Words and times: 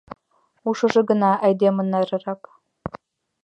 —Ушыжо 0.69 1.01
гына 1.09 1.31
айдемын 1.45 1.87
нарыракак. 1.93 2.41